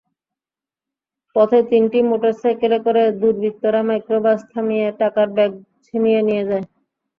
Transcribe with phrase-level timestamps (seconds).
[1.35, 5.51] পথে তিনটি মোটরসাইকেলে করে দুর্বৃত্তরা মাইক্রোবাস থামিয়ে টাকার ব্যাগ
[5.85, 6.65] ছিনিয়ে নিয়ে যায়।